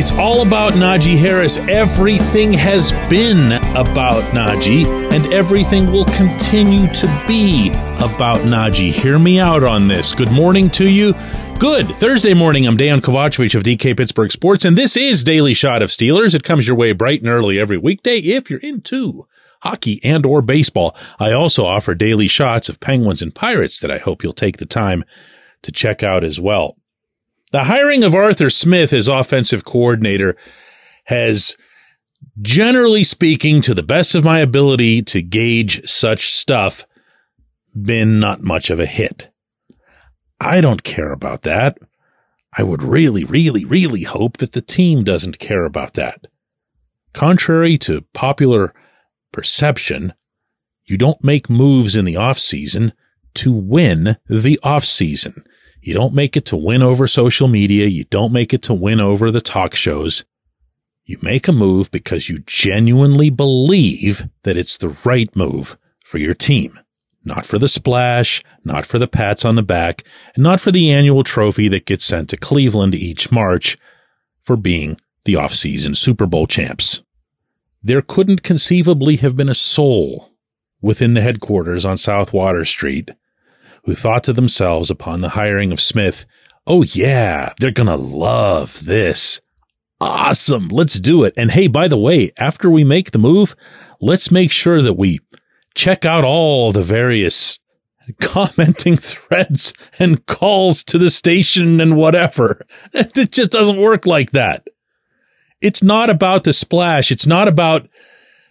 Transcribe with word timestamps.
It's 0.00 0.12
all 0.12 0.40
about 0.40 0.72
Najee 0.72 1.18
Harris. 1.18 1.58
Everything 1.58 2.54
has 2.54 2.92
been 3.10 3.52
about 3.76 4.22
Najee, 4.32 4.86
and 5.12 5.30
everything 5.30 5.92
will 5.92 6.06
continue 6.06 6.88
to 6.94 7.24
be 7.28 7.68
about 7.98 8.38
Najee. 8.38 8.92
Hear 8.92 9.18
me 9.18 9.40
out 9.40 9.62
on 9.62 9.88
this. 9.88 10.14
Good 10.14 10.32
morning 10.32 10.70
to 10.70 10.88
you. 10.88 11.12
Good 11.58 11.86
Thursday 11.86 12.32
morning. 12.32 12.66
I'm 12.66 12.78
Dejan 12.78 13.02
Kovacevic 13.02 13.54
of 13.54 13.62
DK 13.62 13.94
Pittsburgh 13.94 14.32
Sports, 14.32 14.64
and 14.64 14.74
this 14.74 14.96
is 14.96 15.22
Daily 15.22 15.52
Shot 15.52 15.82
of 15.82 15.90
Steelers. 15.90 16.34
It 16.34 16.44
comes 16.44 16.66
your 16.66 16.78
way 16.78 16.92
bright 16.92 17.20
and 17.20 17.28
early 17.28 17.60
every 17.60 17.76
weekday 17.76 18.16
if 18.16 18.48
you're 18.48 18.60
into 18.60 19.26
hockey 19.60 20.00
and 20.02 20.24
or 20.24 20.40
baseball. 20.40 20.96
I 21.18 21.32
also 21.32 21.66
offer 21.66 21.94
daily 21.94 22.26
shots 22.26 22.70
of 22.70 22.80
Penguins 22.80 23.20
and 23.20 23.34
Pirates 23.34 23.78
that 23.80 23.90
I 23.90 23.98
hope 23.98 24.22
you'll 24.22 24.32
take 24.32 24.56
the 24.56 24.64
time 24.64 25.04
to 25.60 25.70
check 25.70 26.02
out 26.02 26.24
as 26.24 26.40
well. 26.40 26.79
The 27.52 27.64
hiring 27.64 28.04
of 28.04 28.14
Arthur 28.14 28.48
Smith 28.48 28.92
as 28.92 29.08
offensive 29.08 29.64
coordinator 29.64 30.36
has, 31.06 31.56
generally 32.40 33.02
speaking, 33.02 33.60
to 33.62 33.74
the 33.74 33.82
best 33.82 34.14
of 34.14 34.24
my 34.24 34.38
ability 34.38 35.02
to 35.02 35.20
gauge 35.20 35.88
such 35.88 36.30
stuff, 36.30 36.86
been 37.74 38.20
not 38.20 38.42
much 38.42 38.70
of 38.70 38.78
a 38.78 38.86
hit. 38.86 39.30
I 40.40 40.60
don't 40.60 40.84
care 40.84 41.10
about 41.10 41.42
that. 41.42 41.76
I 42.56 42.62
would 42.62 42.82
really, 42.82 43.24
really, 43.24 43.64
really 43.64 44.02
hope 44.04 44.38
that 44.38 44.52
the 44.52 44.60
team 44.62 45.02
doesn't 45.02 45.38
care 45.38 45.64
about 45.64 45.94
that. 45.94 46.26
Contrary 47.12 47.76
to 47.78 48.02
popular 48.12 48.72
perception, 49.32 50.14
you 50.84 50.96
don't 50.96 51.22
make 51.24 51.50
moves 51.50 51.96
in 51.96 52.04
the 52.04 52.16
off 52.16 52.38
season 52.38 52.92
to 53.34 53.52
win 53.52 54.16
the 54.28 54.58
off 54.62 54.84
season. 54.84 55.44
You 55.80 55.94
don't 55.94 56.14
make 56.14 56.36
it 56.36 56.44
to 56.46 56.56
win 56.56 56.82
over 56.82 57.06
social 57.06 57.48
media. 57.48 57.86
You 57.86 58.04
don't 58.04 58.32
make 58.32 58.52
it 58.52 58.62
to 58.62 58.74
win 58.74 59.00
over 59.00 59.30
the 59.30 59.40
talk 59.40 59.74
shows. 59.74 60.24
You 61.04 61.18
make 61.22 61.48
a 61.48 61.52
move 61.52 61.90
because 61.90 62.28
you 62.28 62.40
genuinely 62.46 63.30
believe 63.30 64.28
that 64.42 64.56
it's 64.56 64.78
the 64.78 64.96
right 65.04 65.34
move 65.34 65.78
for 66.04 66.18
your 66.18 66.34
team. 66.34 66.78
Not 67.24 67.44
for 67.44 67.58
the 67.58 67.68
splash, 67.68 68.42
not 68.64 68.86
for 68.86 68.98
the 68.98 69.08
pats 69.08 69.44
on 69.44 69.56
the 69.56 69.62
back, 69.62 70.04
and 70.34 70.42
not 70.42 70.60
for 70.60 70.70
the 70.70 70.90
annual 70.90 71.24
trophy 71.24 71.68
that 71.68 71.86
gets 71.86 72.04
sent 72.04 72.28
to 72.30 72.36
Cleveland 72.36 72.94
each 72.94 73.32
March 73.32 73.76
for 74.42 74.56
being 74.56 74.98
the 75.24 75.34
offseason 75.34 75.96
Super 75.96 76.26
Bowl 76.26 76.46
champs. 76.46 77.02
There 77.82 78.02
couldn't 78.02 78.42
conceivably 78.42 79.16
have 79.16 79.36
been 79.36 79.48
a 79.48 79.54
soul 79.54 80.30
within 80.80 81.14
the 81.14 81.22
headquarters 81.22 81.84
on 81.84 81.96
South 81.96 82.32
Water 82.32 82.64
Street 82.64 83.10
who 83.84 83.94
thought 83.94 84.24
to 84.24 84.32
themselves 84.32 84.90
upon 84.90 85.20
the 85.20 85.30
hiring 85.30 85.72
of 85.72 85.80
Smith, 85.80 86.26
oh 86.66 86.82
yeah, 86.82 87.52
they're 87.58 87.72
to 87.72 87.96
love 87.96 88.84
this. 88.84 89.40
Awesome. 90.00 90.68
Let's 90.68 90.98
do 90.98 91.24
it. 91.24 91.34
And 91.36 91.50
hey, 91.50 91.66
by 91.66 91.86
the 91.86 91.98
way, 91.98 92.32
after 92.38 92.70
we 92.70 92.84
make 92.84 93.10
the 93.10 93.18
move, 93.18 93.54
let's 94.00 94.30
make 94.30 94.50
sure 94.50 94.80
that 94.80 94.94
we 94.94 95.20
check 95.74 96.04
out 96.06 96.24
all 96.24 96.72
the 96.72 96.82
various 96.82 97.58
commenting 98.20 98.96
threads 98.96 99.74
and 99.98 100.24
calls 100.26 100.82
to 100.84 100.98
the 100.98 101.10
station 101.10 101.80
and 101.80 101.96
whatever. 101.96 102.64
It 102.92 103.32
just 103.32 103.50
doesn't 103.50 103.80
work 103.80 104.06
like 104.06 104.30
that. 104.32 104.66
It's 105.60 105.82
not 105.82 106.08
about 106.08 106.44
the 106.44 106.54
splash. 106.54 107.12
It's 107.12 107.26
not 107.26 107.46
about 107.46 107.86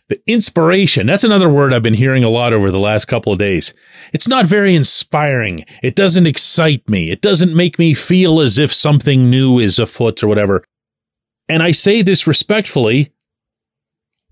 the 0.10 0.20
inspiration. 0.26 1.06
That's 1.06 1.24
another 1.24 1.48
word 1.48 1.72
I've 1.72 1.84
been 1.84 1.94
hearing 1.94 2.24
a 2.24 2.30
lot 2.30 2.52
over 2.52 2.72
the 2.72 2.80
last 2.80 3.06
couple 3.06 3.32
of 3.32 3.40
days. 3.40 3.74
It's 4.12 4.28
not 4.28 4.48
very 4.48 4.76
inspiring. 4.76 5.60
It 5.82 5.96
doesn't 5.96 6.28
excite 6.28 6.90
me. 6.90 7.12
It 7.12 7.22
doesn't 7.22 7.56
make 7.56 7.80
me 7.80 7.94
feel 7.94 8.42
as 8.42 8.58
if 8.58 8.74
something 8.74 9.30
new 9.30 9.60
is 9.60 9.78
afoot 9.78 10.24
or 10.24 10.28
whatever. 10.28 10.66
And 11.48 11.62
I 11.62 11.72
say 11.72 12.02
this 12.02 12.26
respectfully. 12.26 13.14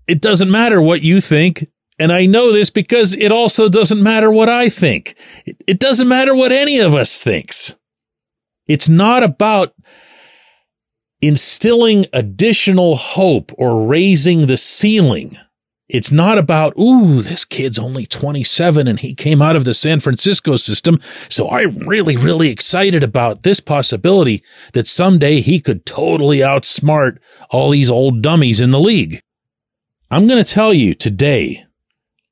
It 0.08 0.20
doesn't 0.20 0.50
matter 0.50 0.82
what 0.82 1.02
you 1.02 1.20
think. 1.20 1.68
And 1.98 2.12
I 2.12 2.26
know 2.26 2.52
this 2.52 2.70
because 2.70 3.14
it 3.14 3.32
also 3.32 3.68
doesn't 3.68 4.02
matter 4.02 4.30
what 4.30 4.48
I 4.48 4.68
think. 4.68 5.16
It, 5.44 5.78
doesn't 5.78 6.08
matter 6.08 6.34
what 6.34 6.52
any 6.52 6.78
of 6.78 6.94
us 6.94 7.22
thinks. 7.22 7.74
It's 8.68 8.88
not 8.88 9.22
about 9.22 9.74
instilling 11.20 12.06
additional 12.12 12.96
hope 12.96 13.52
or 13.58 13.86
raising 13.86 14.46
the 14.46 14.56
ceiling 14.56 15.36
it's 15.88 16.12
not 16.12 16.36
about, 16.36 16.78
ooh, 16.78 17.22
this 17.22 17.46
kid's 17.46 17.78
only 17.78 18.04
27 18.04 18.86
and 18.86 19.00
he 19.00 19.14
came 19.14 19.40
out 19.40 19.56
of 19.56 19.64
the 19.64 19.72
San 19.72 20.00
Francisco 20.00 20.56
system. 20.56 21.00
So 21.30 21.48
I'm 21.48 21.78
really, 21.88 22.16
really 22.16 22.50
excited 22.50 23.02
about 23.02 23.42
this 23.42 23.60
possibility 23.60 24.44
that 24.74 24.86
someday 24.86 25.40
he 25.40 25.60
could 25.60 25.86
totally 25.86 26.38
outsmart 26.38 27.18
all 27.48 27.70
these 27.70 27.90
old 27.90 28.20
dummies 28.20 28.60
in 28.60 28.70
the 28.70 28.78
league. 28.78 29.22
I'm 30.10 30.26
going 30.26 30.42
to 30.42 30.50
tell 30.50 30.74
you 30.74 30.94
today 30.94 31.64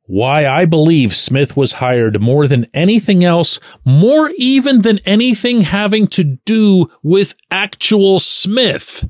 why 0.05 0.47
I 0.47 0.67
believe 0.67 1.15
Smith 1.15 1.57
was 1.57 1.75
hired 1.75 2.21
more 2.21 2.47
than 2.47 2.67
anything 2.75 3.25
else, 3.25 3.59
more 3.85 4.31
even 4.37 4.83
than 4.83 5.01
anything 5.07 5.63
having 5.63 6.07
to 6.09 6.39
do 6.45 6.91
with 7.03 7.35
actual 7.51 8.19
Smith. 8.19 9.09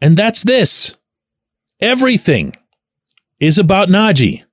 And 0.00 0.16
that's 0.16 0.42
this. 0.42 0.98
Everything 1.80 2.52
is 3.40 3.58
about 3.58 3.88
Najee. 3.88 4.44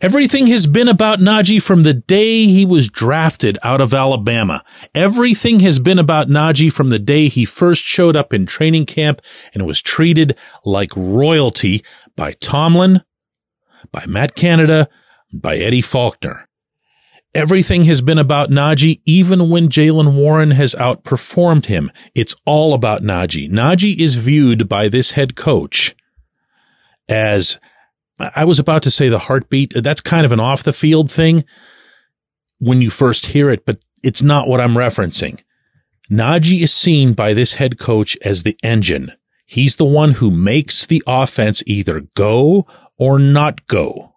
Everything 0.00 0.46
has 0.46 0.66
been 0.66 0.88
about 0.88 1.18
Najee 1.18 1.62
from 1.62 1.82
the 1.82 1.94
day 1.94 2.46
he 2.46 2.64
was 2.64 2.88
drafted 2.88 3.58
out 3.62 3.80
of 3.80 3.92
Alabama. 3.92 4.64
Everything 4.94 5.60
has 5.60 5.78
been 5.78 5.98
about 5.98 6.28
Najee 6.28 6.72
from 6.72 6.88
the 6.88 6.98
day 6.98 7.28
he 7.28 7.44
first 7.44 7.82
showed 7.82 8.16
up 8.16 8.32
in 8.32 8.46
training 8.46 8.86
camp 8.86 9.20
and 9.54 9.66
was 9.66 9.82
treated 9.82 10.36
like 10.64 10.90
royalty 10.96 11.84
by 12.16 12.32
Tomlin, 12.32 13.02
by 13.92 14.06
Matt 14.06 14.34
Canada, 14.34 14.88
by 15.32 15.56
Eddie 15.56 15.82
Faulkner. 15.82 16.48
Everything 17.34 17.84
has 17.84 18.00
been 18.00 18.18
about 18.18 18.48
Najee, 18.48 19.02
even 19.04 19.50
when 19.50 19.68
Jaylen 19.68 20.14
Warren 20.14 20.52
has 20.52 20.74
outperformed 20.76 21.66
him. 21.66 21.92
It's 22.14 22.34
all 22.46 22.72
about 22.72 23.02
Najee. 23.02 23.50
Najee 23.50 24.00
is 24.00 24.14
viewed 24.14 24.70
by 24.70 24.88
this 24.88 25.12
head 25.12 25.36
coach 25.36 25.94
as 27.10 27.58
I 28.18 28.44
was 28.44 28.58
about 28.58 28.82
to 28.84 28.90
say 28.90 29.08
the 29.08 29.18
heartbeat. 29.18 29.74
That's 29.74 30.00
kind 30.00 30.24
of 30.24 30.32
an 30.32 30.40
off 30.40 30.62
the 30.62 30.72
field 30.72 31.10
thing 31.10 31.44
when 32.58 32.80
you 32.80 32.90
first 32.90 33.26
hear 33.26 33.50
it, 33.50 33.66
but 33.66 33.84
it's 34.02 34.22
not 34.22 34.48
what 34.48 34.60
I'm 34.60 34.74
referencing. 34.74 35.40
Najee 36.10 36.62
is 36.62 36.72
seen 36.72 37.12
by 37.12 37.34
this 37.34 37.54
head 37.54 37.78
coach 37.78 38.16
as 38.24 38.42
the 38.42 38.56
engine. 38.62 39.12
He's 39.44 39.76
the 39.76 39.84
one 39.84 40.12
who 40.12 40.30
makes 40.30 40.86
the 40.86 41.02
offense 41.06 41.62
either 41.66 42.02
go 42.14 42.66
or 42.98 43.18
not 43.18 43.66
go. 43.66 44.14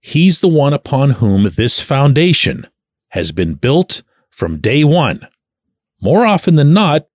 He's 0.00 0.40
the 0.40 0.48
one 0.48 0.74
upon 0.74 1.10
whom 1.10 1.44
this 1.44 1.80
foundation 1.80 2.66
has 3.10 3.32
been 3.32 3.54
built 3.54 4.02
from 4.28 4.58
day 4.58 4.84
one. 4.84 5.26
More 6.02 6.26
often 6.26 6.56
than 6.56 6.74
not, 6.74 7.06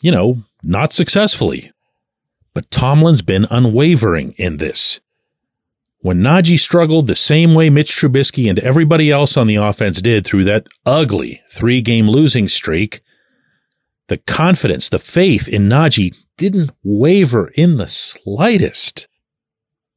you 0.00 0.10
know, 0.10 0.44
not 0.62 0.92
successfully. 0.92 1.72
But 2.54 2.70
Tomlin's 2.70 3.22
been 3.22 3.46
unwavering 3.50 4.32
in 4.38 4.56
this. 4.56 5.00
When 6.00 6.20
Najee 6.20 6.58
struggled 6.58 7.08
the 7.08 7.16
same 7.16 7.54
way 7.54 7.70
Mitch 7.70 7.90
Trubisky 7.90 8.48
and 8.48 8.58
everybody 8.60 9.10
else 9.10 9.36
on 9.36 9.48
the 9.48 9.56
offense 9.56 10.00
did 10.00 10.24
through 10.24 10.44
that 10.44 10.68
ugly 10.86 11.42
three 11.50 11.80
game 11.80 12.08
losing 12.08 12.46
streak, 12.46 13.00
the 14.06 14.18
confidence, 14.18 14.88
the 14.88 15.00
faith 15.00 15.48
in 15.48 15.68
Najee 15.68 16.16
didn't 16.36 16.70
waver 16.84 17.48
in 17.54 17.78
the 17.78 17.88
slightest. 17.88 19.08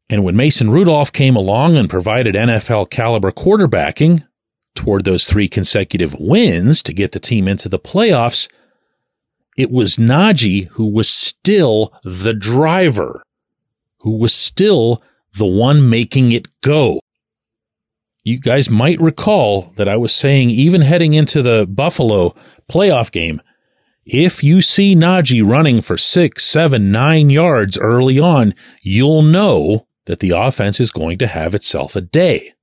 And 0.10 0.24
when 0.24 0.36
Mason 0.36 0.72
Rudolph 0.72 1.14
came 1.14 1.36
along 1.36 1.78
and 1.78 1.90
provided 1.90 2.36
NFL 2.36 2.90
caliber 2.90 3.32
quarterbacking 3.32 4.28
toward 4.74 5.06
those 5.06 5.26
three 5.26 5.48
consecutive 5.48 6.16
wins 6.20 6.82
to 6.84 6.94
get 6.94 7.12
the 7.12 7.20
team 7.20 7.48
into 7.48 7.70
the 7.70 7.80
playoffs, 7.80 8.52
it 9.56 9.70
was 9.70 9.98
Najee 9.98 10.68
who 10.70 10.88
was 10.88 11.08
still 11.08 11.94
the 12.04 12.34
driver, 12.34 13.22
who 14.00 14.18
was 14.18 14.34
still 14.34 15.04
the 15.38 15.46
one 15.46 15.90
making 15.90 16.32
it 16.32 16.48
go. 16.62 17.00
You 18.24 18.40
guys 18.40 18.70
might 18.70 19.00
recall 19.02 19.74
that 19.78 19.88
I 19.88 19.98
was 19.98 20.14
saying, 20.14 20.52
even 20.52 20.82
heading 20.82 21.14
into 21.14 21.42
the 21.42 21.66
Buffalo 21.66 22.36
playoff 22.70 23.12
game, 23.12 23.42
if 24.06 24.44
you 24.44 24.62
see 24.62 24.96
Najee 24.96 25.48
running 25.48 25.82
for 25.82 25.98
six, 25.98 26.46
seven, 26.46 26.92
nine 26.92 27.30
yards 27.30 27.78
early 27.78 28.20
on, 28.20 28.54
you'll 28.82 29.24
know 29.24 29.88
that 30.06 30.20
the 30.20 30.32
offense 30.32 30.80
is 30.80 30.92
going 30.92 31.18
to 31.20 31.28
have 31.28 31.56
itself 31.56 31.96
a 31.96 32.02
day. 32.02 32.54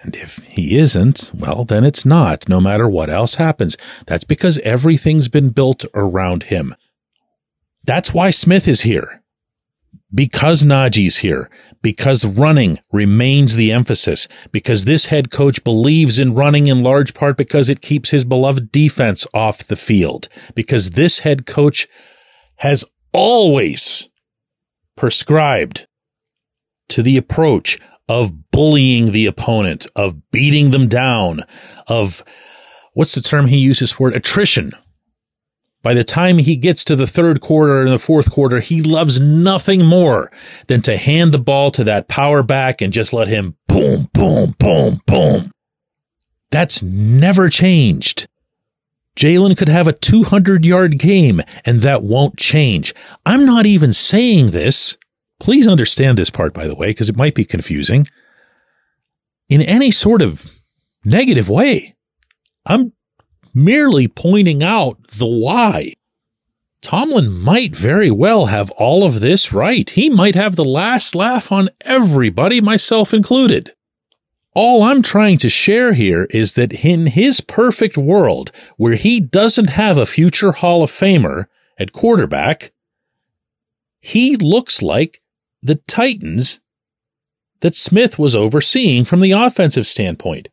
And 0.00 0.14
if 0.14 0.36
he 0.44 0.78
isn't, 0.78 1.32
well, 1.34 1.64
then 1.64 1.84
it's 1.84 2.06
not, 2.06 2.48
no 2.48 2.60
matter 2.60 2.88
what 2.88 3.10
else 3.10 3.34
happens. 3.34 3.76
That's 4.06 4.24
because 4.24 4.58
everything's 4.58 5.28
been 5.28 5.50
built 5.50 5.84
around 5.92 6.44
him. 6.44 6.74
That's 7.84 8.14
why 8.14 8.30
Smith 8.30 8.68
is 8.68 8.82
here 8.82 9.22
because 10.12 10.64
Najee's 10.64 11.18
here, 11.18 11.50
because 11.82 12.24
running 12.24 12.78
remains 12.92 13.56
the 13.56 13.70
emphasis, 13.72 14.26
because 14.52 14.84
this 14.84 15.06
head 15.06 15.30
coach 15.30 15.62
believes 15.64 16.18
in 16.18 16.34
running 16.34 16.66
in 16.66 16.82
large 16.82 17.14
part 17.14 17.36
because 17.36 17.68
it 17.68 17.82
keeps 17.82 18.10
his 18.10 18.24
beloved 18.24 18.72
defense 18.72 19.26
off 19.34 19.64
the 19.64 19.76
field, 19.76 20.28
because 20.54 20.92
this 20.92 21.20
head 21.20 21.46
coach 21.46 21.86
has 22.56 22.84
always 23.12 24.08
prescribed 24.96 25.86
to 26.88 27.02
the 27.02 27.16
approach 27.16 27.78
of 28.08 28.50
bullying 28.50 29.12
the 29.12 29.26
opponent, 29.26 29.86
of 29.94 30.30
beating 30.30 30.70
them 30.70 30.88
down, 30.88 31.44
of 31.86 32.24
what's 32.94 33.14
the 33.14 33.20
term 33.20 33.46
he 33.46 33.58
uses 33.58 33.92
for 33.92 34.08
it? 34.08 34.16
Attrition. 34.16 34.72
By 35.82 35.94
the 35.94 36.04
time 36.04 36.38
he 36.38 36.56
gets 36.56 36.84
to 36.84 36.96
the 36.96 37.06
third 37.06 37.40
quarter 37.40 37.82
and 37.82 37.92
the 37.92 37.98
fourth 37.98 38.30
quarter, 38.30 38.60
he 38.60 38.82
loves 38.82 39.20
nothing 39.20 39.84
more 39.84 40.30
than 40.66 40.82
to 40.82 40.96
hand 40.96 41.32
the 41.32 41.38
ball 41.38 41.70
to 41.72 41.84
that 41.84 42.08
power 42.08 42.42
back 42.42 42.82
and 42.82 42.92
just 42.92 43.12
let 43.12 43.28
him 43.28 43.56
boom, 43.68 44.08
boom, 44.12 44.54
boom, 44.58 45.00
boom. 45.06 45.52
That's 46.50 46.82
never 46.82 47.48
changed. 47.48 48.26
Jaylen 49.16 49.56
could 49.56 49.68
have 49.68 49.86
a 49.86 49.92
200 49.92 50.64
yard 50.64 50.98
game 50.98 51.40
and 51.64 51.80
that 51.80 52.02
won't 52.02 52.36
change. 52.38 52.94
I'm 53.26 53.44
not 53.44 53.66
even 53.66 53.92
saying 53.92 54.50
this. 54.50 54.96
Please 55.40 55.68
understand 55.68 56.18
this 56.18 56.30
part, 56.30 56.52
by 56.52 56.66
the 56.66 56.74
way, 56.74 56.88
because 56.88 57.08
it 57.08 57.16
might 57.16 57.34
be 57.34 57.44
confusing. 57.44 58.06
In 59.48 59.62
any 59.62 59.90
sort 59.90 60.22
of 60.22 60.58
negative 61.04 61.48
way. 61.48 61.96
I'm 62.66 62.92
merely 63.54 64.08
pointing 64.08 64.62
out 64.62 64.98
the 65.08 65.26
why. 65.26 65.94
Tomlin 66.80 67.30
might 67.42 67.74
very 67.76 68.10
well 68.10 68.46
have 68.46 68.70
all 68.72 69.04
of 69.04 69.20
this 69.20 69.52
right. 69.52 69.88
He 69.90 70.08
might 70.08 70.34
have 70.34 70.56
the 70.56 70.64
last 70.64 71.14
laugh 71.14 71.50
on 71.50 71.68
everybody, 71.82 72.60
myself 72.60 73.12
included. 73.12 73.72
All 74.54 74.82
I'm 74.82 75.02
trying 75.02 75.38
to 75.38 75.48
share 75.48 75.92
here 75.92 76.24
is 76.30 76.54
that 76.54 76.84
in 76.84 77.06
his 77.06 77.40
perfect 77.40 77.96
world, 77.96 78.50
where 78.76 78.94
he 78.94 79.20
doesn't 79.20 79.70
have 79.70 79.98
a 79.98 80.06
future 80.06 80.52
Hall 80.52 80.82
of 80.82 80.90
Famer 80.90 81.46
at 81.78 81.92
quarterback, 81.92 82.72
he 84.00 84.36
looks 84.36 84.82
like 84.82 85.20
the 85.62 85.76
Titans 85.86 86.60
that 87.60 87.74
Smith 87.74 88.18
was 88.18 88.34
overseeing 88.34 89.04
from 89.04 89.20
the 89.20 89.32
offensive 89.32 89.86
standpoint. 89.86 90.48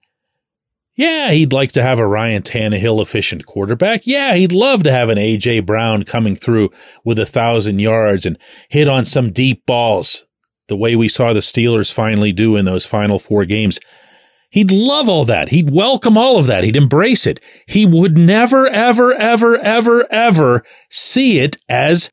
Yeah, 0.95 1.31
he'd 1.31 1.51
like 1.51 1.73
to 1.73 1.83
have 1.83 1.99
a 1.99 2.07
Ryan 2.07 2.41
Tannehill 2.41 3.01
efficient 3.01 3.45
quarterback. 3.45 4.07
Yeah, 4.07 4.35
he'd 4.35 4.53
love 4.53 4.83
to 4.83 4.91
have 4.91 5.09
an 5.09 5.17
A.J. 5.17 5.59
Brown 5.61 6.03
coming 6.03 6.35
through 6.35 6.69
with 7.03 7.19
a 7.19 7.25
thousand 7.25 7.79
yards 7.79 8.25
and 8.25 8.37
hit 8.69 8.87
on 8.87 9.03
some 9.03 9.31
deep 9.31 9.65
balls 9.65 10.25
the 10.67 10.77
way 10.77 10.95
we 10.95 11.07
saw 11.07 11.33
the 11.33 11.41
Steelers 11.41 11.93
finally 11.93 12.31
do 12.31 12.55
in 12.55 12.65
those 12.65 12.85
final 12.85 13.19
four 13.19 13.45
games. 13.45 13.79
He'd 14.49 14.71
love 14.71 15.09
all 15.09 15.25
that. 15.25 15.49
He'd 15.49 15.69
welcome 15.69 16.17
all 16.17 16.37
of 16.37 16.47
that. 16.47 16.63
He'd 16.63 16.77
embrace 16.77 17.27
it. 17.27 17.41
He 17.67 17.85
would 17.85 18.17
never, 18.17 18.65
ever, 18.67 19.13
ever, 19.13 19.57
ever, 19.57 20.07
ever 20.09 20.63
see 20.89 21.39
it 21.39 21.57
as 21.67 22.09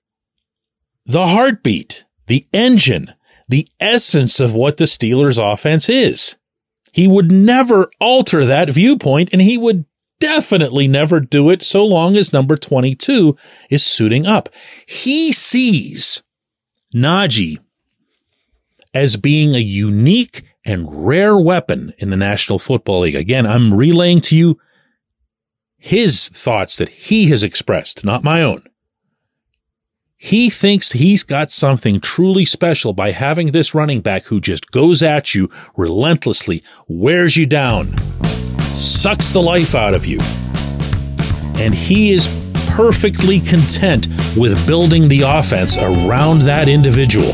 the 1.07 1.29
heartbeat, 1.29 2.05
the 2.27 2.45
engine, 2.53 3.15
the 3.49 3.69
essence 3.79 4.41
of 4.41 4.55
what 4.55 4.77
the 4.77 4.85
Steelers 4.85 5.41
offense 5.41 5.89
is. 5.89 6.37
He 6.93 7.09
would 7.09 7.33
never 7.33 7.91
alter 8.01 8.45
that 8.45 8.71
viewpoint 8.71 9.31
and 9.33 9.41
he 9.41 9.57
would 9.57 9.87
definitely 10.21 10.87
never 10.87 11.21
do 11.21 11.51
it 11.51 11.63
so 11.63 11.85
long 11.85 12.17
as 12.17 12.33
number 12.33 12.57
22 12.57 13.37
is 13.71 13.85
suiting 13.85 14.27
up. 14.27 14.49
He 14.87 15.33
sees 15.33 16.23
Najee 16.95 17.59
as 18.95 19.17
being 19.17 19.55
a 19.55 19.59
unique 19.59 20.45
and 20.65 21.07
rare 21.07 21.37
weapon 21.37 21.93
in 21.99 22.11
the 22.11 22.17
National 22.17 22.59
Football 22.59 23.01
League. 23.01 23.17
Again, 23.17 23.47
I'm 23.47 23.75
relaying 23.75 24.21
to 24.23 24.37
you 24.37 24.59
his 25.77 26.29
thoughts 26.29 26.77
that 26.77 26.89
he 26.89 27.31
has 27.31 27.43
expressed, 27.43 28.05
not 28.05 28.23
my 28.23 28.43
own. 28.43 28.63
He 30.25 30.51
thinks 30.51 30.93
he's 30.93 31.25
got 31.25 31.51
something 31.51 31.99
truly 31.99 32.45
special 32.45 32.93
by 32.93 33.11
having 33.11 33.49
this 33.49 33.75
running 33.75 34.01
back 34.03 34.27
who 34.27 34.41
just 34.41 34.71
goes 34.71 35.03
at 35.03 35.35
you 35.35 35.51
relentlessly, 35.77 36.63
wears 36.87 37.37
you 37.37 37.45
down, 37.45 37.99
sucks 38.73 39.33
the 39.33 39.43
life 39.43 39.75
out 39.75 39.97
of 39.97 40.07
you. 40.07 40.19
And 41.61 41.75
he 41.75 42.13
is 42.13 42.29
perfectly 42.69 43.41
content 43.41 44.07
with 44.37 44.65
building 44.65 45.09
the 45.09 45.23
offense 45.23 45.77
around 45.77 46.43
that 46.43 46.69
individual. 46.69 47.33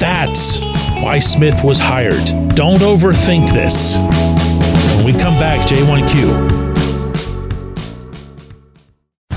That's 0.00 0.58
why 1.00 1.20
Smith 1.20 1.62
was 1.62 1.78
hired. 1.78 2.56
Don't 2.56 2.80
overthink 2.80 3.52
this. 3.52 3.98
When 4.96 5.04
we 5.04 5.12
come 5.12 5.34
back, 5.38 5.64
J1Q. 5.68 6.67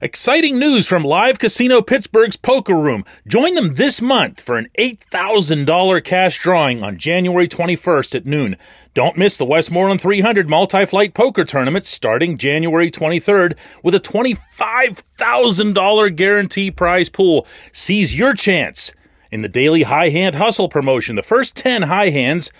Exciting 0.00 0.60
news 0.60 0.86
from 0.86 1.02
Live 1.02 1.40
Casino 1.40 1.82
Pittsburgh's 1.82 2.36
Poker 2.36 2.76
Room. 2.76 3.04
Join 3.26 3.56
them 3.56 3.74
this 3.74 4.00
month 4.00 4.40
for 4.40 4.56
an 4.56 4.68
$8,000 4.78 6.04
cash 6.04 6.38
drawing 6.38 6.84
on 6.84 6.98
January 6.98 7.48
21st 7.48 8.14
at 8.14 8.24
noon. 8.24 8.56
Don't 8.94 9.16
miss 9.16 9.36
the 9.36 9.44
Westmoreland 9.44 10.00
300 10.00 10.48
multi-flight 10.48 11.14
poker 11.14 11.44
tournament 11.44 11.84
starting 11.84 12.38
January 12.38 12.92
23rd 12.92 13.58
with 13.82 13.92
a 13.92 13.98
$25,000 13.98 16.14
guarantee 16.14 16.70
prize 16.70 17.08
pool. 17.08 17.44
Seize 17.72 18.16
your 18.16 18.34
chance 18.34 18.92
in 19.32 19.42
the 19.42 19.48
daily 19.48 19.82
high 19.82 20.10
hand 20.10 20.36
hustle 20.36 20.68
promotion. 20.68 21.16
The 21.16 21.22
first 21.22 21.56
10 21.56 21.82
high 21.82 22.10
hands 22.10 22.52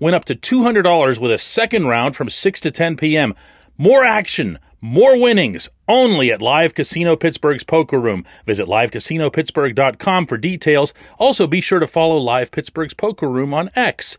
went 0.00 0.16
up 0.16 0.24
to 0.24 0.34
$200 0.34 1.20
with 1.20 1.30
a 1.30 1.36
second 1.36 1.88
round 1.88 2.16
from 2.16 2.30
6 2.30 2.60
to 2.62 2.70
10 2.70 2.96
p.m. 2.96 3.34
More 3.76 4.02
action 4.02 4.58
more 4.80 5.20
winnings 5.20 5.68
only 5.88 6.30
at 6.30 6.42
Live 6.42 6.74
Casino 6.74 7.16
Pittsburgh's 7.16 7.64
Poker 7.64 7.98
Room. 7.98 8.24
Visit 8.44 8.66
livecasino.pittsburgh.com 8.66 10.26
for 10.26 10.36
details. 10.36 10.94
Also, 11.18 11.46
be 11.46 11.60
sure 11.60 11.80
to 11.80 11.86
follow 11.86 12.16
Live 12.16 12.50
Pittsburgh's 12.50 12.94
Poker 12.94 13.28
Room 13.28 13.54
on 13.54 13.70
X 13.74 14.18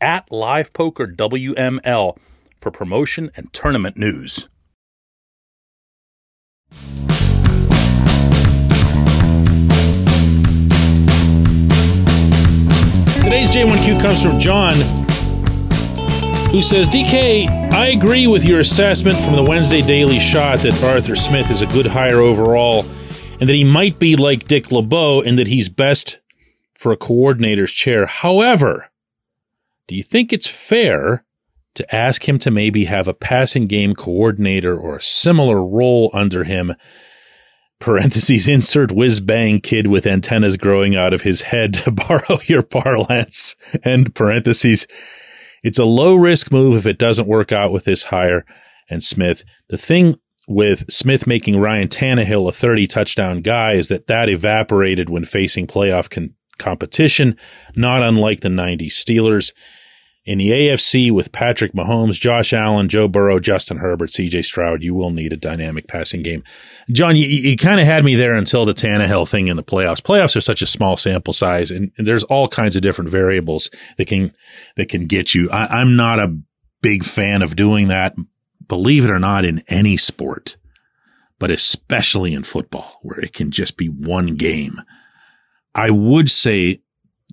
at 0.00 0.30
Live 0.30 0.72
Poker 0.72 1.06
WML 1.06 2.16
for 2.60 2.70
promotion 2.70 3.30
and 3.36 3.52
tournament 3.52 3.96
news. 3.96 4.48
Today's 13.22 13.50
J1Q 13.50 14.00
comes 14.00 14.22
from 14.22 14.38
John 14.38 15.07
who 16.50 16.62
says, 16.62 16.88
DK, 16.88 17.46
I 17.72 17.88
agree 17.88 18.26
with 18.26 18.42
your 18.42 18.60
assessment 18.60 19.18
from 19.18 19.36
the 19.36 19.42
Wednesday 19.42 19.82
Daily 19.82 20.18
Shot 20.18 20.60
that 20.60 20.82
Arthur 20.82 21.14
Smith 21.14 21.50
is 21.50 21.60
a 21.60 21.66
good 21.66 21.84
hire 21.84 22.20
overall 22.20 22.86
and 23.38 23.48
that 23.48 23.54
he 23.54 23.64
might 23.64 23.98
be 23.98 24.16
like 24.16 24.48
Dick 24.48 24.72
LeBeau 24.72 25.20
and 25.20 25.38
that 25.38 25.46
he's 25.46 25.68
best 25.68 26.20
for 26.74 26.90
a 26.90 26.96
coordinator's 26.96 27.72
chair. 27.72 28.06
However, 28.06 28.90
do 29.88 29.94
you 29.94 30.02
think 30.02 30.32
it's 30.32 30.46
fair 30.46 31.24
to 31.74 31.94
ask 31.94 32.26
him 32.26 32.38
to 32.38 32.50
maybe 32.50 32.86
have 32.86 33.08
a 33.08 33.14
passing 33.14 33.66
game 33.66 33.94
coordinator 33.94 34.76
or 34.76 34.96
a 34.96 35.02
similar 35.02 35.62
role 35.62 36.10
under 36.14 36.44
him? 36.44 36.74
Parentheses, 37.78 38.48
insert 38.48 38.90
whiz 38.90 39.20
bang 39.20 39.60
kid 39.60 39.86
with 39.86 40.06
antennas 40.06 40.56
growing 40.56 40.96
out 40.96 41.12
of 41.12 41.22
his 41.22 41.42
head 41.42 41.74
to 41.74 41.90
borrow 42.08 42.40
your 42.46 42.62
parlance. 42.62 43.54
And 43.84 44.14
parentheses, 44.14 44.86
it's 45.62 45.78
a 45.78 45.84
low 45.84 46.14
risk 46.14 46.52
move 46.52 46.76
if 46.76 46.86
it 46.86 46.98
doesn't 46.98 47.28
work 47.28 47.52
out 47.52 47.72
with 47.72 47.84
this 47.84 48.06
hire 48.06 48.44
and 48.88 49.02
Smith. 49.02 49.44
The 49.68 49.78
thing 49.78 50.18
with 50.48 50.90
Smith 50.90 51.26
making 51.26 51.58
Ryan 51.58 51.88
Tannehill 51.88 52.48
a 52.48 52.52
30 52.52 52.86
touchdown 52.86 53.40
guy 53.42 53.72
is 53.72 53.88
that 53.88 54.06
that 54.06 54.28
evaporated 54.28 55.10
when 55.10 55.24
facing 55.24 55.66
playoff 55.66 56.08
con- 56.08 56.34
competition, 56.58 57.36
not 57.76 58.02
unlike 58.02 58.40
the 58.40 58.48
90s 58.48 58.92
Steelers. 58.92 59.52
In 60.28 60.36
the 60.36 60.50
AFC 60.50 61.10
with 61.10 61.32
Patrick 61.32 61.72
Mahomes, 61.72 62.20
Josh 62.20 62.52
Allen, 62.52 62.90
Joe 62.90 63.08
Burrow, 63.08 63.40
Justin 63.40 63.78
Herbert, 63.78 64.10
CJ 64.10 64.44
Stroud, 64.44 64.82
you 64.82 64.94
will 64.94 65.08
need 65.08 65.32
a 65.32 65.38
dynamic 65.38 65.88
passing 65.88 66.22
game. 66.22 66.44
John, 66.92 67.16
you, 67.16 67.26
you 67.26 67.56
kind 67.56 67.80
of 67.80 67.86
had 67.86 68.04
me 68.04 68.14
there 68.14 68.36
until 68.36 68.66
the 68.66 68.74
Tannehill 68.74 69.26
thing 69.26 69.48
in 69.48 69.56
the 69.56 69.62
playoffs. 69.62 70.02
Playoffs 70.02 70.36
are 70.36 70.42
such 70.42 70.60
a 70.60 70.66
small 70.66 70.98
sample 70.98 71.32
size, 71.32 71.70
and, 71.70 71.92
and 71.96 72.06
there's 72.06 72.24
all 72.24 72.46
kinds 72.46 72.76
of 72.76 72.82
different 72.82 73.08
variables 73.08 73.70
that 73.96 74.04
can 74.04 74.34
that 74.76 74.90
can 74.90 75.06
get 75.06 75.34
you. 75.34 75.48
I, 75.50 75.80
I'm 75.80 75.96
not 75.96 76.18
a 76.18 76.38
big 76.82 77.04
fan 77.04 77.40
of 77.40 77.56
doing 77.56 77.88
that, 77.88 78.14
believe 78.66 79.06
it 79.06 79.10
or 79.10 79.18
not, 79.18 79.46
in 79.46 79.64
any 79.66 79.96
sport, 79.96 80.58
but 81.38 81.50
especially 81.50 82.34
in 82.34 82.42
football, 82.42 82.98
where 83.00 83.18
it 83.18 83.32
can 83.32 83.50
just 83.50 83.78
be 83.78 83.86
one 83.86 84.36
game. 84.36 84.82
I 85.74 85.88
would 85.88 86.30
say 86.30 86.82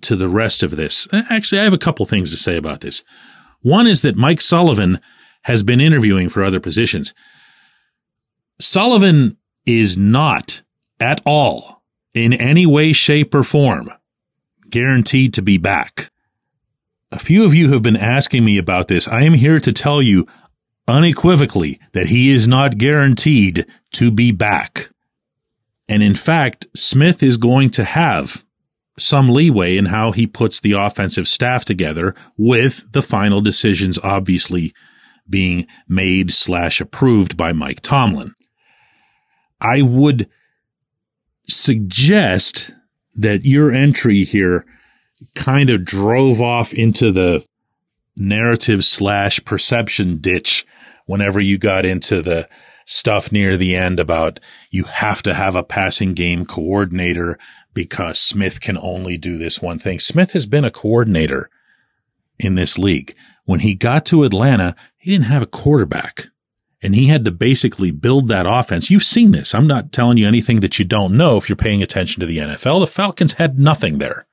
to 0.05 0.15
the 0.15 0.27
rest 0.27 0.63
of 0.63 0.71
this. 0.71 1.07
Actually, 1.11 1.61
I 1.61 1.65
have 1.65 1.73
a 1.73 1.77
couple 1.77 2.05
things 2.05 2.31
to 2.31 2.37
say 2.37 2.57
about 2.57 2.81
this. 2.81 3.03
One 3.61 3.87
is 3.87 4.01
that 4.03 4.15
Mike 4.15 4.41
Sullivan 4.41 4.99
has 5.43 5.63
been 5.63 5.81
interviewing 5.81 6.29
for 6.29 6.43
other 6.43 6.59
positions. 6.59 7.13
Sullivan 8.59 9.37
is 9.65 9.97
not 9.97 10.61
at 10.99 11.21
all 11.25 11.83
in 12.13 12.33
any 12.33 12.65
way, 12.65 12.93
shape, 12.93 13.35
or 13.35 13.43
form 13.43 13.91
guaranteed 14.69 15.33
to 15.33 15.41
be 15.41 15.57
back. 15.57 16.11
A 17.11 17.19
few 17.19 17.45
of 17.45 17.53
you 17.53 17.71
have 17.71 17.81
been 17.81 17.97
asking 17.97 18.43
me 18.43 18.57
about 18.57 18.87
this. 18.87 19.07
I 19.07 19.23
am 19.23 19.33
here 19.33 19.59
to 19.59 19.71
tell 19.71 20.01
you 20.01 20.27
unequivocally 20.87 21.79
that 21.93 22.07
he 22.07 22.31
is 22.31 22.47
not 22.47 22.77
guaranteed 22.77 23.65
to 23.93 24.11
be 24.11 24.31
back. 24.31 24.89
And 25.87 26.01
in 26.01 26.15
fact, 26.15 26.65
Smith 26.75 27.21
is 27.21 27.37
going 27.37 27.69
to 27.71 27.83
have 27.83 28.44
some 28.97 29.29
leeway 29.29 29.77
in 29.77 29.85
how 29.85 30.11
he 30.11 30.25
puts 30.25 30.59
the 30.59 30.71
offensive 30.73 31.27
staff 31.27 31.65
together 31.65 32.15
with 32.37 32.91
the 32.91 33.01
final 33.01 33.41
decisions 33.41 33.99
obviously 33.99 34.73
being 35.29 35.67
made 35.87 36.31
slash 36.31 36.79
approved 36.79 37.35
by 37.35 37.51
Mike 37.51 37.81
Tomlin. 37.81 38.33
I 39.59 39.81
would 39.81 40.29
suggest 41.47 42.73
that 43.15 43.45
your 43.45 43.71
entry 43.71 44.23
here 44.23 44.65
kind 45.35 45.69
of 45.69 45.85
drove 45.85 46.41
off 46.41 46.73
into 46.73 47.11
the 47.11 47.45
narrative 48.15 48.83
slash 48.83 49.43
perception 49.45 50.17
ditch 50.17 50.65
whenever 51.05 51.39
you 51.39 51.57
got 51.57 51.85
into 51.85 52.21
the 52.21 52.47
stuff 52.85 53.31
near 53.31 53.57
the 53.57 53.75
end 53.75 53.99
about 53.99 54.39
you 54.69 54.83
have 54.85 55.21
to 55.23 55.33
have 55.33 55.55
a 55.55 55.63
passing 55.63 56.13
game 56.13 56.45
coordinator 56.45 57.37
because 57.73 58.19
Smith 58.19 58.61
can 58.61 58.77
only 58.77 59.17
do 59.17 59.37
this 59.37 59.61
one 59.61 59.79
thing. 59.79 59.99
Smith 59.99 60.31
has 60.31 60.45
been 60.45 60.63
a 60.63 60.71
coordinator 60.71 61.49
in 62.39 62.55
this 62.55 62.77
league. 62.77 63.15
When 63.45 63.61
he 63.61 63.75
got 63.75 64.05
to 64.07 64.23
Atlanta, 64.23 64.75
he 64.97 65.11
didn't 65.11 65.25
have 65.25 65.43
a 65.43 65.47
quarterback 65.47 66.27
and 66.81 66.95
he 66.95 67.07
had 67.07 67.25
to 67.25 67.31
basically 67.31 67.91
build 67.91 68.27
that 68.27 68.45
offense. 68.45 68.91
You've 68.91 69.03
seen 69.03 69.31
this. 69.31 69.55
I'm 69.55 69.67
not 69.67 69.91
telling 69.91 70.17
you 70.17 70.27
anything 70.27 70.57
that 70.57 70.77
you 70.77 70.85
don't 70.85 71.17
know 71.17 71.35
if 71.35 71.49
you're 71.49 71.55
paying 71.55 71.81
attention 71.81 72.19
to 72.19 72.27
the 72.27 72.37
NFL. 72.37 72.79
The 72.79 72.87
Falcons 72.87 73.33
had 73.33 73.57
nothing 73.57 73.97
there. 73.97 74.27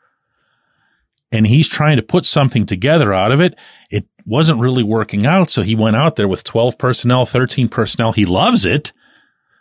And 1.32 1.46
he's 1.46 1.68
trying 1.68 1.96
to 1.96 2.02
put 2.02 2.26
something 2.26 2.66
together 2.66 3.12
out 3.12 3.32
of 3.32 3.40
it. 3.40 3.58
It 3.90 4.06
wasn't 4.26 4.60
really 4.60 4.82
working 4.82 5.26
out. 5.26 5.50
So 5.50 5.62
he 5.62 5.74
went 5.74 5.96
out 5.96 6.16
there 6.16 6.28
with 6.28 6.44
12 6.44 6.78
personnel, 6.78 7.24
13 7.24 7.68
personnel. 7.68 8.12
He 8.12 8.26
loves 8.26 8.66
it, 8.66 8.92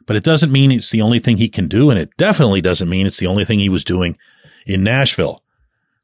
but 0.06 0.18
it 0.18 0.24
doesn't 0.24 0.52
mean 0.52 0.72
it's 0.72 0.92
the 0.92 1.02
only 1.02 1.20
thing 1.20 1.38
he 1.38 1.50
can 1.50 1.68
do. 1.68 1.90
And 1.90 1.98
it 1.98 2.16
definitely 2.18 2.62
doesn't 2.62 2.90
mean 2.90 3.08
it's 3.08 3.20
the 3.20 3.28
only 3.28 3.46
thing 3.46 3.60
he 3.60 3.70
was 3.70 3.86
doing 3.86 4.18
in 4.66 4.82
Nashville. 4.82 5.42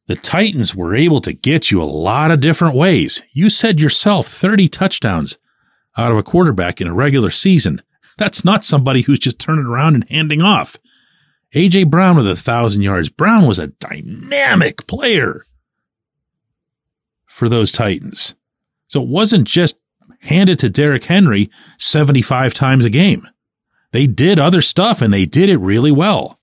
The 0.07 0.15
Titans 0.15 0.73
were 0.73 0.95
able 0.95 1.19
to 1.19 1.33
get 1.33 1.69
you 1.69 1.81
a 1.81 1.83
lot 1.83 2.31
of 2.31 2.39
different 2.39 2.75
ways. 2.75 3.21
You 3.33 3.49
said 3.49 3.81
yourself 3.81 4.25
30 4.27 4.69
touchdowns 4.69 5.37
out 5.97 6.11
of 6.11 6.17
a 6.17 6.23
quarterback 6.23 6.79
in 6.79 6.87
a 6.87 6.93
regular 6.93 7.29
season. 7.29 7.81
That's 8.17 8.45
not 8.45 8.63
somebody 8.63 9.01
who's 9.01 9.19
just 9.19 9.37
turning 9.37 9.65
around 9.65 9.95
and 9.95 10.09
handing 10.09 10.41
off. 10.41 10.77
A.J. 11.53 11.85
Brown 11.85 12.15
with 12.15 12.27
a 12.27 12.35
thousand 12.35 12.83
yards. 12.83 13.09
Brown 13.09 13.47
was 13.47 13.59
a 13.59 13.67
dynamic 13.67 14.87
player 14.87 15.43
for 17.37 17.47
those 17.47 17.71
Titans. 17.71 18.33
So 18.87 19.01
it 19.01 19.07
wasn't 19.07 19.47
just 19.47 19.77
handed 20.21 20.57
to 20.59 20.69
Derrick 20.69 21.03
Henry 21.03 21.51
75 21.77 22.55
times 22.55 22.83
a 22.83 22.89
game. 22.89 23.27
They 23.91 24.07
did 24.07 24.39
other 24.39 24.61
stuff 24.61 25.03
and 25.03 25.13
they 25.13 25.25
did 25.25 25.47
it 25.47 25.57
really 25.57 25.91
well. 25.91 26.39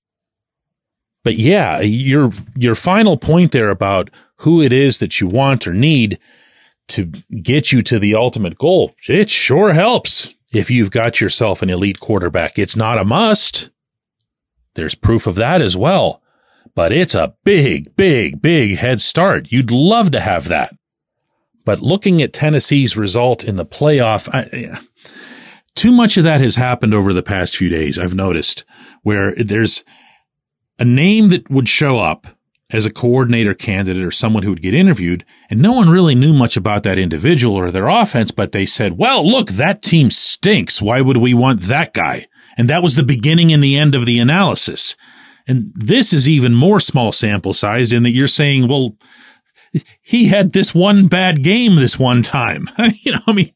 But 1.25 1.35
yeah, 1.35 1.81
your 1.81 2.31
your 2.55 2.75
final 2.75 3.17
point 3.17 3.51
there 3.51 3.69
about 3.69 4.09
who 4.37 4.61
it 4.61 4.71
is 4.71 4.99
that 4.99 5.19
you 5.19 5.27
want 5.27 5.67
or 5.67 5.73
need 5.73 6.17
to 6.89 7.05
get 7.41 7.71
you 7.71 7.81
to 7.81 7.99
the 7.99 8.15
ultimate 8.15 8.57
goal. 8.57 8.93
It 9.09 9.29
sure 9.29 9.73
helps 9.73 10.33
if 10.53 10.71
you've 10.71 10.91
got 10.91 11.19
yourself 11.19 11.61
an 11.61 11.69
elite 11.69 11.99
quarterback. 11.99 12.57
It's 12.57 12.75
not 12.75 12.99
a 12.99 13.03
must. 13.03 13.69
There's 14.75 14.95
proof 14.95 15.27
of 15.27 15.35
that 15.35 15.61
as 15.61 15.75
well. 15.75 16.21
But 16.75 16.91
it's 16.91 17.15
a 17.15 17.35
big, 17.43 17.95
big, 17.95 18.41
big 18.41 18.77
head 18.77 19.01
start. 19.01 19.51
You'd 19.51 19.71
love 19.71 20.11
to 20.11 20.19
have 20.19 20.47
that. 20.49 20.75
But 21.65 21.81
looking 21.81 22.21
at 22.21 22.31
Tennessee's 22.31 22.95
result 22.95 23.43
in 23.43 23.55
the 23.55 23.65
playoff, 23.65 24.29
I, 24.31 24.77
too 25.75 25.91
much 25.91 26.15
of 26.15 26.23
that 26.23 26.39
has 26.39 26.55
happened 26.55 26.93
over 26.93 27.13
the 27.13 27.23
past 27.23 27.57
few 27.57 27.69
days, 27.69 27.99
I've 27.99 28.15
noticed, 28.15 28.63
where 29.01 29.35
there's 29.35 29.83
a 30.79 30.85
name 30.85 31.29
that 31.29 31.49
would 31.49 31.67
show 31.67 31.99
up 31.99 32.27
as 32.71 32.85
a 32.85 32.91
coordinator 32.91 33.53
candidate 33.53 34.03
or 34.03 34.11
someone 34.11 34.43
who 34.43 34.49
would 34.49 34.61
get 34.61 34.73
interviewed, 34.73 35.23
and 35.49 35.61
no 35.61 35.73
one 35.73 35.89
really 35.89 36.15
knew 36.15 36.33
much 36.33 36.57
about 36.57 36.83
that 36.83 36.97
individual 36.97 37.55
or 37.55 37.71
their 37.71 37.87
offense, 37.87 38.31
but 38.31 38.51
they 38.51 38.65
said, 38.65 38.97
well, 38.97 39.25
look, 39.25 39.49
that 39.51 39.81
team 39.81 40.09
stinks. 40.09 40.81
Why 40.81 41.01
would 41.01 41.17
we 41.17 41.33
want 41.33 41.61
that 41.61 41.93
guy? 41.93 42.27
And 42.57 42.69
that 42.69 42.81
was 42.81 42.95
the 42.95 43.03
beginning 43.03 43.53
and 43.53 43.63
the 43.63 43.77
end 43.77 43.93
of 43.93 44.05
the 44.05 44.19
analysis. 44.19 44.95
And 45.47 45.71
this 45.75 46.11
is 46.11 46.27
even 46.27 46.55
more 46.55 46.79
small 46.79 47.11
sample 47.11 47.53
size 47.53 47.93
in 47.93 48.03
that 48.03 48.11
you're 48.11 48.27
saying, 48.27 48.67
well, 48.67 48.97
he 50.01 50.27
had 50.27 50.53
this 50.53 50.73
one 50.73 51.07
bad 51.07 51.43
game 51.43 51.75
this 51.75 51.99
one 51.99 52.21
time. 52.21 52.69
you 53.01 53.13
know, 53.13 53.21
I 53.27 53.33
mean, 53.33 53.53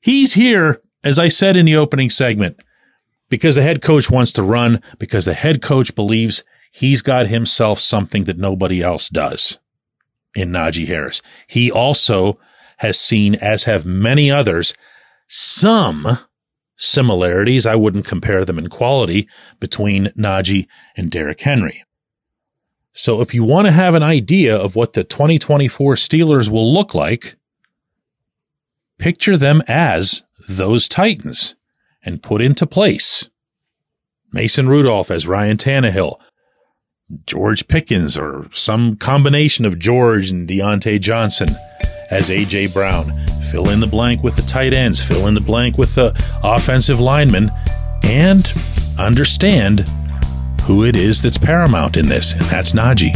he's 0.00 0.34
here, 0.34 0.80
as 1.02 1.18
I 1.18 1.28
said 1.28 1.56
in 1.56 1.66
the 1.66 1.76
opening 1.76 2.10
segment, 2.10 2.60
because 3.28 3.54
the 3.56 3.62
head 3.62 3.82
coach 3.82 4.10
wants 4.10 4.32
to 4.34 4.42
run, 4.42 4.82
because 4.98 5.24
the 5.24 5.34
head 5.34 5.62
coach 5.62 5.94
believes 5.94 6.44
he's 6.72 7.02
got 7.02 7.26
himself 7.26 7.78
something 7.80 8.24
that 8.24 8.38
nobody 8.38 8.82
else 8.82 9.08
does 9.08 9.58
in 10.34 10.50
Najee 10.50 10.86
Harris. 10.86 11.22
He 11.46 11.70
also 11.70 12.38
has 12.78 12.98
seen, 12.98 13.34
as 13.36 13.64
have 13.64 13.86
many 13.86 14.30
others, 14.30 14.74
some 15.28 16.18
similarities. 16.76 17.66
I 17.66 17.76
wouldn't 17.76 18.04
compare 18.04 18.44
them 18.44 18.58
in 18.58 18.68
quality 18.68 19.28
between 19.60 20.06
Najee 20.18 20.66
and 20.96 21.10
Derrick 21.10 21.40
Henry. 21.40 21.84
So 22.96 23.20
if 23.20 23.34
you 23.34 23.42
want 23.42 23.66
to 23.66 23.72
have 23.72 23.96
an 23.96 24.04
idea 24.04 24.56
of 24.56 24.76
what 24.76 24.92
the 24.92 25.02
2024 25.02 25.96
Steelers 25.96 26.48
will 26.48 26.72
look 26.72 26.94
like, 26.94 27.36
picture 28.98 29.36
them 29.36 29.62
as 29.66 30.22
those 30.48 30.88
Titans 30.88 31.56
and 32.04 32.22
put 32.22 32.40
into 32.40 32.66
place 32.66 33.28
Mason 34.32 34.68
Rudolph 34.68 35.10
as 35.10 35.26
Ryan 35.26 35.56
Tannehill, 35.56 36.20
George 37.26 37.66
Pickens 37.66 38.16
or 38.16 38.48
some 38.54 38.96
combination 38.96 39.64
of 39.64 39.78
George 39.78 40.30
and 40.30 40.48
Diontae 40.48 41.00
Johnson 41.00 41.48
as 42.12 42.30
A.J. 42.30 42.68
Brown. 42.68 43.10
Fill 43.50 43.70
in 43.70 43.80
the 43.80 43.88
blank 43.88 44.22
with 44.22 44.36
the 44.36 44.42
tight 44.42 44.72
ends, 44.72 45.02
fill 45.04 45.26
in 45.26 45.34
the 45.34 45.40
blank 45.40 45.78
with 45.78 45.96
the 45.96 46.12
offensive 46.44 47.00
linemen, 47.00 47.50
and 48.04 48.52
understand 48.98 49.88
who 50.64 50.84
it 50.84 50.96
is 50.96 51.22
that's 51.22 51.38
paramount 51.38 51.96
in 51.96 52.08
this, 52.08 52.32
and 52.32 52.42
that's 52.42 52.72
Najee. 52.72 53.14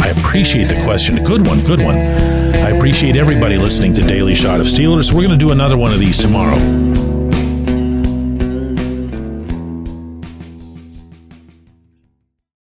I 0.00 0.08
appreciate 0.08 0.66
the 0.66 0.80
question. 0.84 1.22
Good 1.24 1.46
one, 1.46 1.62
good 1.64 1.82
one. 1.82 1.96
I 1.96 2.70
appreciate 2.70 3.16
everybody 3.16 3.58
listening 3.58 3.94
to 3.94 4.02
Daily 4.02 4.34
Shot 4.34 4.60
of 4.60 4.66
Steelers. 4.66 5.12
We're 5.12 5.26
going 5.26 5.38
to 5.38 5.44
do 5.44 5.52
another 5.52 5.76
one 5.76 5.92
of 5.92 5.98
these 5.98 6.18
tomorrow. 6.18 6.56